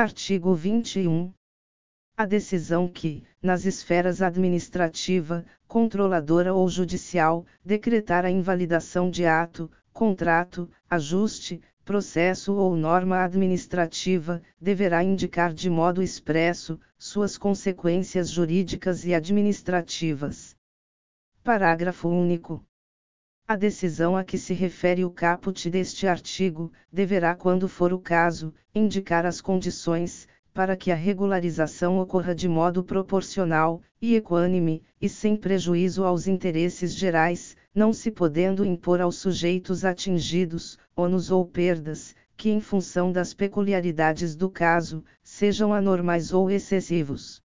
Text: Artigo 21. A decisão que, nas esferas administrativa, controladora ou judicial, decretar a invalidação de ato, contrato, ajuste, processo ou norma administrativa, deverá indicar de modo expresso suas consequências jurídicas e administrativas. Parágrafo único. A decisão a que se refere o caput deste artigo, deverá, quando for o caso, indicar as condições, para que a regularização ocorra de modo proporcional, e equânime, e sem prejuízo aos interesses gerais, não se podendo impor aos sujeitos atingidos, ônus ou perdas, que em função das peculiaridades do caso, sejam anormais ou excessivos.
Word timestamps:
Artigo 0.00 0.54
21. 0.54 1.30
A 2.16 2.24
decisão 2.24 2.88
que, 2.88 3.22
nas 3.42 3.66
esferas 3.66 4.22
administrativa, 4.22 5.44
controladora 5.68 6.54
ou 6.54 6.66
judicial, 6.70 7.44
decretar 7.62 8.24
a 8.24 8.30
invalidação 8.30 9.10
de 9.10 9.26
ato, 9.26 9.70
contrato, 9.92 10.70
ajuste, 10.88 11.60
processo 11.84 12.54
ou 12.54 12.74
norma 12.74 13.22
administrativa, 13.22 14.40
deverá 14.58 15.04
indicar 15.04 15.52
de 15.52 15.68
modo 15.68 16.02
expresso 16.02 16.80
suas 16.98 17.36
consequências 17.36 18.30
jurídicas 18.30 19.04
e 19.04 19.12
administrativas. 19.12 20.56
Parágrafo 21.44 22.08
único. 22.08 22.64
A 23.50 23.56
decisão 23.56 24.16
a 24.16 24.22
que 24.22 24.38
se 24.38 24.54
refere 24.54 25.04
o 25.04 25.10
caput 25.10 25.68
deste 25.68 26.06
artigo, 26.06 26.70
deverá, 26.92 27.34
quando 27.34 27.66
for 27.66 27.92
o 27.92 27.98
caso, 27.98 28.54
indicar 28.72 29.26
as 29.26 29.40
condições, 29.40 30.28
para 30.54 30.76
que 30.76 30.92
a 30.92 30.94
regularização 30.94 31.98
ocorra 31.98 32.32
de 32.32 32.46
modo 32.46 32.84
proporcional, 32.84 33.82
e 34.00 34.14
equânime, 34.14 34.84
e 35.00 35.08
sem 35.08 35.34
prejuízo 35.34 36.04
aos 36.04 36.28
interesses 36.28 36.94
gerais, 36.94 37.56
não 37.74 37.92
se 37.92 38.12
podendo 38.12 38.64
impor 38.64 39.00
aos 39.00 39.16
sujeitos 39.16 39.84
atingidos, 39.84 40.78
ônus 40.94 41.32
ou 41.32 41.44
perdas, 41.44 42.14
que 42.36 42.50
em 42.50 42.60
função 42.60 43.10
das 43.10 43.34
peculiaridades 43.34 44.36
do 44.36 44.48
caso, 44.48 45.02
sejam 45.24 45.74
anormais 45.74 46.32
ou 46.32 46.48
excessivos. 46.48 47.42